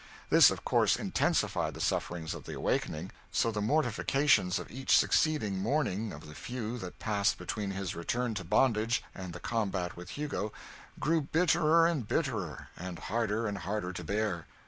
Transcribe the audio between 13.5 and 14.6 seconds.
harder to bear.